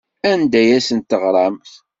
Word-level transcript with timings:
Anda 0.31 0.57
ay 0.61 0.71
asent-teɣramt? 0.77 1.71